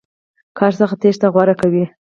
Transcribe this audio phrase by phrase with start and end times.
[0.57, 1.83] کار څخه تېښته غوره کوي.